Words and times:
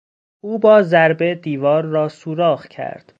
او 0.43 0.59
با 0.59 0.81
ضربه 0.81 1.35
دیوار 1.35 1.83
را 1.85 2.09
سوراخ 2.09 2.67
کرد. 2.67 3.05